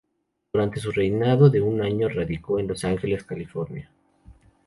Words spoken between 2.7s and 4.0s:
Ángeles, California.